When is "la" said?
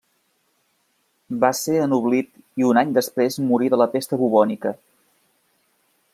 3.83-3.91